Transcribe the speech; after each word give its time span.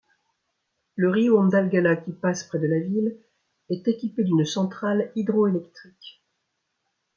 Le 0.95 1.11
río 1.11 1.37
Andalgalá, 1.39 1.95
qui 1.95 2.11
passe 2.11 2.45
près 2.45 2.57
de 2.57 2.65
la 2.65 2.79
ville 2.79 3.19
est 3.69 3.87
équipé 3.87 4.23
d'une 4.23 4.45
centrale 4.47 5.11
hydroélectrique. 5.15 6.23